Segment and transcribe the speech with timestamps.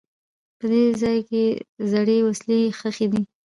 [0.57, 1.43] په دې ځای کې
[1.91, 3.21] زړې وسلې ښخي دي.